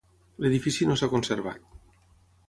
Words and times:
L'edifici 0.43 0.87
no 0.91 0.95
s'ha 1.01 1.09
conservat. 1.11 1.67